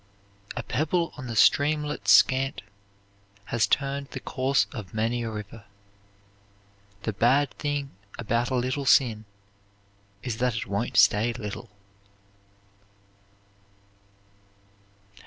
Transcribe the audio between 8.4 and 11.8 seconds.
a little sin is that it won't stay little."